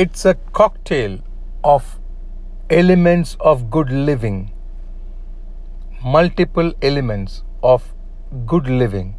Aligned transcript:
It's 0.00 0.24
a 0.24 0.34
cocktail 0.52 1.18
of 1.64 1.98
elements 2.70 3.36
of 3.40 3.68
good 3.68 3.90
living, 3.90 4.52
multiple 6.04 6.72
elements 6.80 7.42
of 7.64 7.92
good 8.46 8.68
living. 8.68 9.16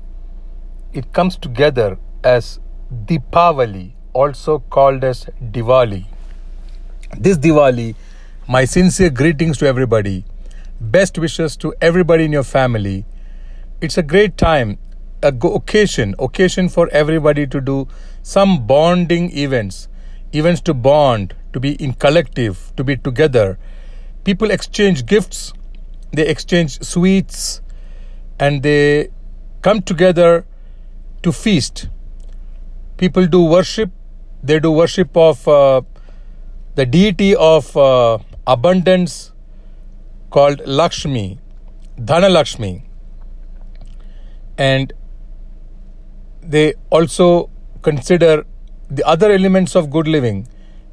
It 0.94 1.12
comes 1.12 1.36
together 1.36 1.98
as 2.24 2.62
Deepavali, 3.08 3.92
also 4.14 4.60
called 4.60 5.04
as 5.04 5.26
Diwali. 5.52 6.06
This 7.18 7.38
Diwali, 7.38 7.96
my 8.48 8.64
sincere 8.64 9.10
greetings 9.10 9.58
to 9.58 9.68
everybody. 9.68 10.24
Best 10.80 11.18
wishes 11.18 11.58
to 11.58 11.74
everybody 11.82 12.24
in 12.24 12.32
your 12.32 12.46
family. 12.46 13.06
It's 13.82 13.98
a 13.98 14.02
great 14.04 14.38
time, 14.38 14.78
a 15.22 15.34
go- 15.34 15.56
occasion, 15.56 16.16
occasion 16.20 16.70
for 16.70 16.88
everybody 16.94 17.46
to 17.48 17.60
do 17.60 17.90
some 18.24 18.66
bonding 18.66 19.38
events, 19.38 19.89
events 20.34 20.62
to 20.62 20.74
bond, 20.74 21.36
to 21.54 21.60
be 21.60 21.74
in 21.74 21.94
collective, 21.94 22.72
to 22.78 22.84
be 22.84 22.96
together. 22.98 23.58
People 24.24 24.52
exchange 24.52 25.06
gifts, 25.06 25.54
they 26.12 26.28
exchange 26.28 26.82
sweets, 26.84 27.62
and 28.40 28.64
they 28.64 29.10
come 29.62 29.82
together 29.82 30.46
to 31.24 31.32
feast. 31.32 31.90
People 32.98 33.28
do 33.28 33.44
worship, 33.44 33.92
they 34.44 34.60
do 34.60 34.72
worship 34.72 35.16
of 35.16 35.48
uh, 35.48 35.82
the 36.76 36.86
deity 36.86 37.36
of 37.36 37.76
uh, 37.76 38.18
abundance 38.46 39.32
called 40.30 40.62
Lakshmi, 40.66 41.40
Dhana 41.98 42.32
Lakshmi. 42.32 42.84
And 44.58 44.94
they 46.42 46.74
also 46.90 47.50
consider 47.82 48.46
the 48.90 49.06
other 49.06 49.32
elements 49.32 49.76
of 49.76 49.90
good 49.90 50.08
living 50.08 50.48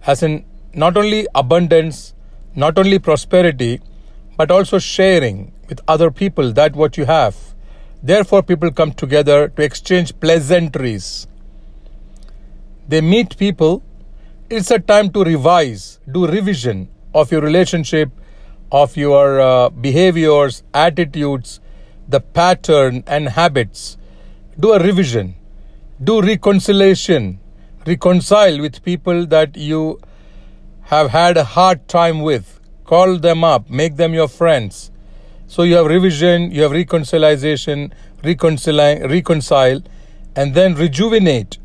as 0.07 0.23
in 0.23 0.45
not 0.75 0.97
only 0.97 1.27
abundance, 1.35 2.15
not 2.55 2.79
only 2.79 2.99
prosperity, 2.99 3.81
but 4.37 4.51
also 4.51 4.79
sharing 4.79 5.53
with 5.69 5.81
other 5.89 6.11
people 6.11 6.53
that 6.53 6.77
what 6.77 6.97
you 6.97 7.07
have. 7.07 7.37
Therefore, 8.03 8.43
people 8.43 8.71
come 8.71 8.93
together 8.93 9.49
to 9.49 9.63
exchange 9.63 10.19
pleasantries. 10.21 11.27
They 12.87 13.01
meet 13.01 13.37
people. 13.37 13.83
It's 14.49 14.71
a 14.71 14.79
time 14.79 15.11
to 15.11 15.25
revise, 15.25 15.99
do 16.11 16.27
revision 16.27 16.89
of 17.15 17.33
your 17.33 17.41
relationship, 17.41 18.11
of 18.71 18.97
your 18.97 19.41
uh, 19.41 19.71
behaviors, 19.71 20.63
attitudes, 20.73 21.61
the 22.09 22.21
pattern 22.21 23.03
and 23.07 23.29
habits. 23.31 23.97
Do 24.61 24.73
a 24.73 24.79
revision. 24.79 25.35
Do 26.03 26.21
reconciliation. 26.21 27.41
Reconcile 27.87 28.61
with 28.61 28.83
people 28.83 29.27
that 29.27 29.57
you 29.57 30.01
have 30.87 31.11
had 31.11 31.37
a 31.37 31.45
hard 31.45 31.87
time 31.87 32.21
with. 32.21 32.59
Call 32.85 33.19
them 33.19 33.45
up, 33.45 33.71
make 33.71 33.95
them 33.95 34.13
your 34.13 34.27
friends. 34.27 34.91
So 35.47 35.63
you 35.63 35.77
have 35.77 35.87
revision, 35.87 36.51
you 36.51 36.63
have 36.63 36.73
reconciliation, 36.73 37.95
reconcile, 38.25 38.99
reconcile, 39.09 39.83
and 40.35 40.53
then 40.55 40.75
rejuvenate. 40.75 41.59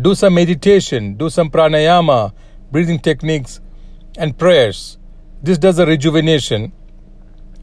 Do 0.00 0.16
some 0.16 0.34
meditation, 0.34 1.14
do 1.14 1.30
some 1.30 1.48
pranayama, 1.48 2.32
breathing 2.72 2.98
techniques, 2.98 3.60
and 4.16 4.36
prayers. 4.36 4.98
This 5.42 5.58
does 5.58 5.78
a 5.78 5.86
rejuvenation. 5.86 6.72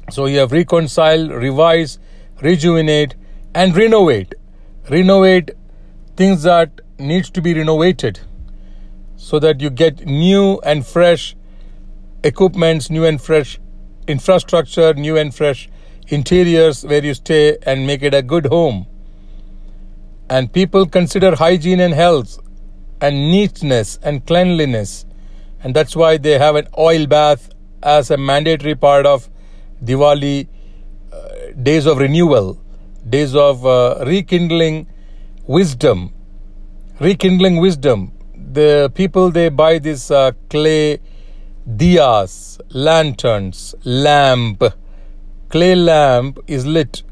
So 0.10 0.28
you 0.28 0.40
have 0.40 0.54
reconcile, 0.54 1.28
revise, 1.30 2.00
rejuvenate, 2.42 3.16
and 3.54 3.76
renovate. 3.76 4.36
Renovate 4.90 5.52
things 6.16 6.44
that 6.44 6.80
needs 6.98 7.30
to 7.32 7.42
be 7.42 7.54
renovated 7.54 8.20
so 9.16 9.40
that 9.40 9.62
you 9.62 9.70
get 9.70 10.06
new 10.06 10.60
and 10.64 10.86
fresh 10.86 11.36
equipments, 12.24 12.90
new 12.90 13.06
and 13.06 13.22
fresh 13.22 13.60
infrastructure, 14.08 14.94
new 14.94 15.18
and 15.18 15.34
fresh 15.34 15.70
interiors 16.08 16.84
where 16.86 17.04
you 17.04 17.14
stay 17.14 17.58
and 17.64 17.88
make 17.88 18.04
it 18.04 18.14
a 18.14 18.22
good 18.22 18.46
home. 18.48 18.86
And 20.30 20.52
people 20.52 20.86
consider 20.86 21.36
hygiene 21.36 21.80
and 21.80 21.94
health 21.94 22.40
and 23.02 23.32
neatness 23.32 24.00
and 24.02 24.26
cleanliness. 24.26 25.06
And 25.64 25.76
that's 25.76 25.96
why 25.96 26.18
they 26.18 26.38
have 26.38 26.56
an 26.56 26.68
oil 26.78 27.06
bath 27.08 27.50
as 27.84 28.10
a 28.12 28.18
mandatory 28.18 28.76
part 28.76 29.06
of 29.06 29.30
Diwali 29.84 30.48
uh, 31.12 31.52
days 31.62 31.86
of 31.86 31.98
renewal, 31.98 32.60
days 33.08 33.36
of 33.36 33.66
uh, 33.66 34.04
rekindling 34.06 34.88
wisdom, 35.46 36.12
rekindling 37.00 37.58
wisdom. 37.58 38.12
The 38.54 38.92
people 38.96 39.30
they 39.30 39.50
buy 39.50 39.80
this 39.80 40.12
uh, 40.12 40.32
clay 40.50 41.00
diyas, 41.68 42.60
lanterns, 42.70 43.76
lamp. 43.84 44.64
Clay 45.50 45.76
lamp 45.76 46.40
is 46.48 46.66
lit 46.66 47.04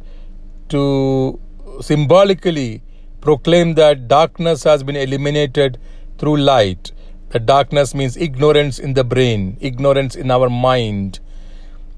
to 0.70 1.40
symbolically 1.82 2.82
proclaim 3.20 3.74
that 3.76 4.08
darkness 4.08 4.64
has 4.64 4.84
been 4.84 4.96
eliminated 4.96 5.78
through 6.18 6.38
light. 6.38 6.92
The 7.30 7.40
darkness 7.40 7.94
means 7.94 8.16
ignorance 8.16 8.80
in 8.80 8.94
the 8.94 9.04
brain, 9.04 9.58
ignorance 9.60 10.16
in 10.16 10.32
our 10.32 10.50
mind. 10.50 11.20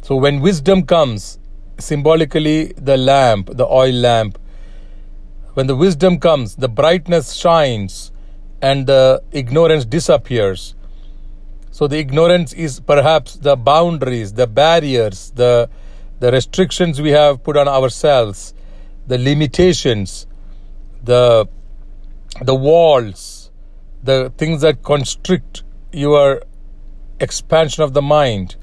So 0.02 0.16
when 0.16 0.40
wisdom 0.40 0.84
comes, 0.84 1.40
symbolically 1.78 2.74
the 2.78 2.98
lamp, 2.98 3.50
the 3.54 3.66
oil 3.66 3.94
lamp, 3.94 4.40
when 5.56 5.68
the 5.68 5.76
wisdom 5.76 6.20
comes, 6.20 6.58
the 6.58 6.68
brightness 6.68 7.34
shines 7.34 8.12
and 8.62 8.88
the 8.88 9.24
ignorance 9.32 9.86
disappears. 9.86 10.76
So 11.72 11.88
the 11.88 11.98
ignorance 11.98 12.52
is 12.54 12.80
perhaps 12.80 13.36
the 13.36 13.56
boundaries, 13.56 14.34
the 14.34 14.48
barriers, 14.48 15.32
the 15.36 15.70
the 16.20 16.32
restrictions 16.32 17.02
we 17.02 17.12
have 17.12 17.44
put 17.44 17.58
on 17.58 17.68
ourselves, 17.68 18.54
the 19.08 19.18
limitations, 19.18 20.28
the 21.04 21.48
the 22.42 22.56
walls, 22.56 23.52
the 24.04 24.34
things 24.38 24.62
that 24.62 24.84
constrict 24.84 25.64
your 25.92 26.44
expansion 27.20 27.84
of 27.84 27.94
the 27.94 28.02
mind, 28.02 28.56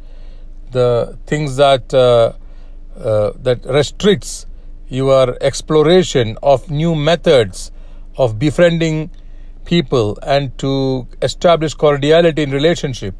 the 0.70 1.18
things 1.26 1.56
that 1.56 1.94
uh, 1.94 2.32
uh, 2.98 3.32
that 3.42 3.64
restricts 3.64 4.46
your 4.92 5.38
exploration 5.40 6.36
of 6.42 6.70
new 6.70 6.94
methods 6.94 7.72
of 8.18 8.38
befriending 8.38 9.10
people 9.64 10.18
and 10.22 10.56
to 10.58 11.06
establish 11.22 11.72
cordiality 11.72 12.42
in 12.42 12.50
relationship. 12.50 13.14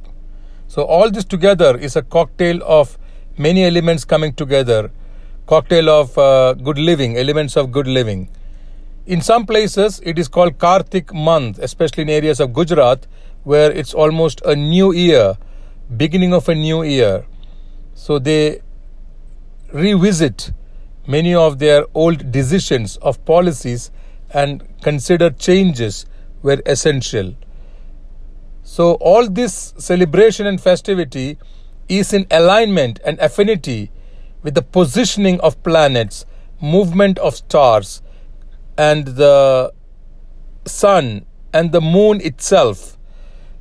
So 0.69 0.83
all 0.83 1.11
this 1.11 1.25
together 1.25 1.77
is 1.79 1.97
a 1.97 2.03
cocktail 2.03 2.61
of 2.65 2.99
many 3.39 3.65
elements 3.65 4.05
coming 4.05 4.35
together, 4.35 4.91
cocktail 5.47 5.89
of 5.89 6.19
uh, 6.19 6.53
good 6.55 6.79
living, 6.79 7.17
elements 7.17 7.57
of 7.57 7.73
good 7.73 7.87
living. 7.87 8.29
In 9.07 9.23
some 9.23 9.47
places, 9.47 10.01
it 10.05 10.19
is 10.19 10.29
called 10.29 10.59
Kartik 10.59 11.13
month, 11.15 11.59
especially 11.59 12.03
in 12.03 12.11
areas 12.11 12.39
of 12.39 12.53
Gujarat, 12.53 13.07
where 13.45 13.73
it's 13.73 13.95
almost 13.95 14.43
a 14.45 14.55
new 14.55 14.93
year, 14.93 15.39
beginning 15.97 16.35
of 16.35 16.49
a 16.49 16.55
new 16.55 16.83
year. 16.83 17.25
So 17.95 18.19
they 18.19 18.61
revisit 19.73 20.53
many 21.07 21.35
of 21.35 21.59
their 21.59 21.85
old 21.95 22.31
decisions 22.31 22.97
of 22.99 23.25
policies 23.25 23.91
and 24.31 24.63
consider 24.83 25.31
changes 25.31 26.07
were 26.43 26.63
essential. 26.67 27.35
So, 28.63 28.95
all 28.95 29.29
this 29.29 29.75
celebration 29.77 30.47
and 30.47 30.61
festivity 30.61 31.39
is 31.89 32.13
in 32.13 32.27
alignment 32.31 33.01
and 33.05 33.19
affinity 33.19 33.91
with 34.43 34.55
the 34.55 34.63
positioning 34.63 35.41
of 35.41 35.63
planets, 35.63 36.25
movement 36.61 37.19
of 37.19 37.35
stars, 37.37 38.03
and 38.79 39.07
the 39.07 39.73
sun 40.65 41.27
and 41.53 41.73
the 41.73 41.81
moon 41.81 42.21
itself. 42.21 42.97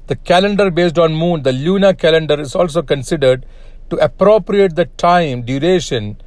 The 0.07 0.15
calendar 0.15 0.71
based 0.71 0.97
on 0.97 1.13
moon, 1.13 1.43
the 1.43 1.51
lunar 1.51 1.93
calendar, 1.93 2.39
is 2.39 2.55
also 2.55 2.81
considered 2.81 3.45
to 3.89 3.97
appropriate 3.97 4.75
the 4.75 4.85
time, 4.85 5.41
duration, 5.43 6.21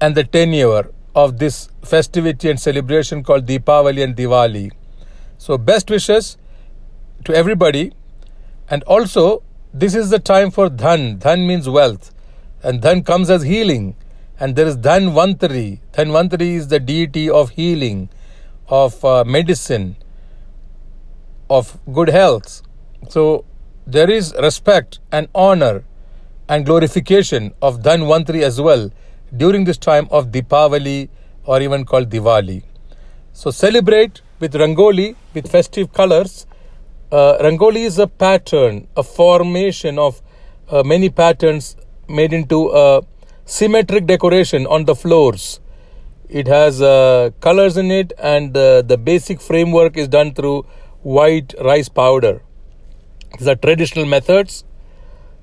and 0.00 0.14
the 0.14 0.24
tenure 0.24 0.90
of 1.14 1.38
this 1.38 1.68
festivity 1.82 2.50
and 2.50 2.58
celebration 2.58 3.22
called 3.22 3.46
Deepavali 3.46 4.02
and 4.02 4.16
Diwali. 4.16 4.70
So, 5.38 5.58
best 5.58 5.90
wishes 5.90 6.36
to 7.24 7.34
everybody. 7.34 7.92
And 8.68 8.82
also, 8.84 9.42
this 9.74 9.94
is 9.94 10.10
the 10.10 10.18
time 10.18 10.50
for 10.50 10.68
dhan. 10.68 11.18
Dhan 11.18 11.46
means 11.46 11.68
wealth. 11.68 12.14
And 12.62 12.80
dhan 12.80 13.04
comes 13.04 13.30
as 13.30 13.42
healing. 13.42 13.96
And 14.38 14.56
there 14.56 14.66
is 14.66 14.76
Dhanvantari. 14.78 15.80
Dhanvantari 15.92 16.54
is 16.54 16.68
the 16.68 16.80
deity 16.80 17.28
of 17.28 17.50
healing, 17.50 18.08
of 18.68 19.04
uh, 19.04 19.24
medicine, 19.24 19.96
of 21.50 21.78
good 21.92 22.08
health. 22.08 22.62
So, 23.08 23.44
there 23.86 24.10
is 24.10 24.34
respect 24.40 25.00
and 25.12 25.28
honor 25.34 25.84
and 26.48 26.64
glorification 26.64 27.52
of 27.60 27.82
Dhanvantari 27.82 28.42
as 28.42 28.60
well 28.60 28.90
during 29.36 29.64
this 29.64 29.78
time 29.78 30.08
of 30.10 30.30
Deepavali 30.30 31.08
or 31.44 31.60
even 31.60 31.84
called 31.84 32.10
Diwali. 32.10 32.62
So, 33.32 33.50
celebrate 33.50 34.22
with 34.38 34.54
rangoli, 34.54 35.16
with 35.34 35.50
festive 35.50 35.92
colors, 35.92 36.46
Uh, 37.10 37.36
Rangoli 37.44 37.80
is 37.86 37.98
a 37.98 38.06
pattern, 38.06 38.86
a 38.96 39.02
formation 39.02 39.98
of 39.98 40.18
uh, 40.68 40.82
many 40.90 41.08
patterns 41.20 41.74
made 42.18 42.32
into 42.32 42.58
a 42.80 43.02
symmetric 43.44 44.06
decoration 44.06 44.68
on 44.76 44.84
the 44.84 44.94
floors. 44.94 45.58
It 46.28 46.46
has 46.46 46.80
uh, 46.80 47.30
colors 47.40 47.76
in 47.76 47.90
it, 47.90 48.12
and 48.34 48.56
uh, 48.56 48.82
the 48.82 48.96
basic 48.96 49.40
framework 49.40 49.96
is 49.96 50.06
done 50.06 50.30
through 50.34 50.66
white 51.02 51.52
rice 51.70 51.88
powder. 51.88 52.42
These 53.38 53.48
are 53.48 53.56
traditional 53.56 54.06
methods 54.06 54.62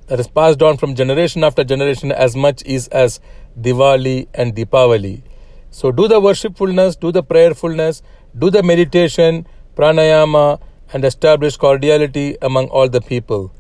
that 0.08 0.20
is 0.20 0.28
passed 0.28 0.62
on 0.62 0.78
from 0.78 0.96
generation 0.96 1.44
after 1.44 1.64
generation 1.64 2.12
as 2.12 2.36
much 2.36 2.64
is 2.66 2.88
as 2.90 3.20
Diwali 3.60 4.28
and 4.34 4.56
Deepavali. 4.56 5.22
So 5.70 5.92
do 5.92 6.08
the 6.08 6.20
worshipfulness, 6.20 6.96
do 6.96 7.12
the 7.12 7.24
prayerfulness, 7.24 8.02
do 8.38 8.50
the 8.50 8.64
meditation, 8.64 9.48
pranayama, 9.76 10.60
and 10.94 11.04
establish 11.04 11.58
cordiality 11.58 12.38
among 12.42 12.68
all 12.68 12.88
the 12.90 13.02
people. 13.02 13.54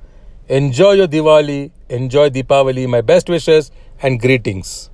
Enjoy 0.48 0.94
your 0.94 1.08
Diwali, 1.08 1.72
enjoy 1.90 2.30
Deepavali. 2.30 2.88
My 2.88 3.02
best 3.02 3.30
wishes 3.30 3.72
and 4.02 4.20
greetings. 4.20 4.90